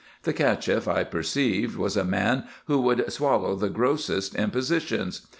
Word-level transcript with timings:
The 0.23 0.33
CachefF, 0.33 0.87
I 0.87 1.03
perceived, 1.03 1.75
was 1.77 1.95
a 1.95 2.03
man 2.03 2.45
who 2.65 2.81
would 2.81 3.13
swallow 3.13 3.55
the 3.55 3.69
grossest 3.69 4.33
impositions. 4.33 5.27